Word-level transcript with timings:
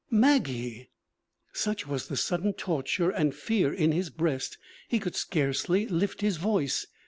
'Maggie!' 0.09 0.89
Such 1.53 1.85
was 1.85 2.07
the 2.07 2.17
sudden 2.17 2.53
torture 2.53 3.11
and 3.11 3.35
fear 3.35 3.71
in 3.71 3.91
his 3.91 4.09
breast, 4.09 4.57
he 4.89 4.97
could 4.97 5.15
scarcely 5.15 5.85
lift 5.87 6.21
his 6.21 6.37
voice. 6.37 6.87